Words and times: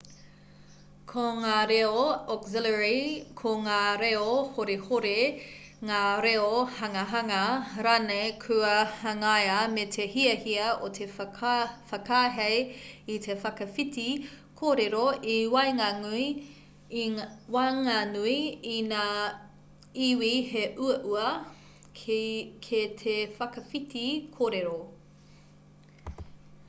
ko 1.09 1.23
ngā 1.41 1.55
reo 1.71 2.03
auxiliary 2.35 2.93
ko 3.41 3.49
ngā 3.65 3.75
reo 4.03 4.29
horihori 4.55 5.25
ngā 5.89 5.99
reo 6.25 6.45
hangahanga 6.77 7.41
rānei 7.87 8.31
kua 8.45 8.71
hangaia 9.01 9.57
me 9.75 9.83
te 9.97 10.07
hiahia 10.15 10.71
o 10.87 10.89
te 10.99 11.07
whakaahei 11.17 12.57
i 13.17 13.19
te 13.27 13.35
whakawhiti 13.43 14.07
kōrero 14.63 15.03
i 15.35 15.37
waenganui 15.53 16.25
i 18.73 18.83
ngā 18.89 19.07
iwi 20.09 20.33
he 20.55 20.65
uaua 20.89 21.29
kē 22.03 22.83
te 23.05 23.17
whakawhiti 23.39 24.05
kōrero 24.39 24.77